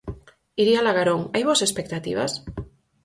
[0.63, 2.31] Iria Lagarón, hai boas expectativas?